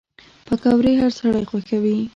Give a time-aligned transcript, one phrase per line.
[0.47, 1.99] پکورې هر سړی خوښوي